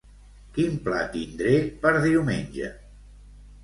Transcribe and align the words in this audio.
Quin 0.55 0.79
pla 0.87 1.03
tindré 1.17 1.53
per 1.87 1.95
diumenge? 2.09 2.77